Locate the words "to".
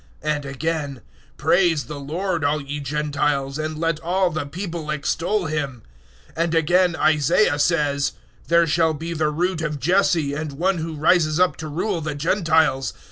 11.57-11.67